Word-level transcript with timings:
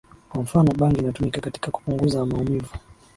Kwa 0.29 0.41
mfano 0.43 0.71
bangi 0.77 0.99
inatumika 0.99 1.41
katika 1.41 1.71
kupunguza 1.71 2.25
maumivu 2.25 2.69